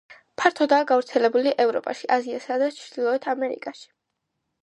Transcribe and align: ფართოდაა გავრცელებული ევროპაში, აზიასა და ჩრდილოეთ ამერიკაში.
ფართოდაა 0.41 0.85
გავრცელებული 0.91 1.51
ევროპაში, 1.65 2.09
აზიასა 2.17 2.57
და 2.63 2.69
ჩრდილოეთ 2.79 3.27
ამერიკაში. 3.35 3.87